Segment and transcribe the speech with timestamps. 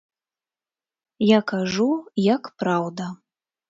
[1.27, 1.89] Я кажу,
[2.33, 3.17] як праўда.